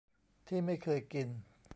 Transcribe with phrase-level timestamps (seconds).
[0.47, 1.27] ที่ไม่เคยกิน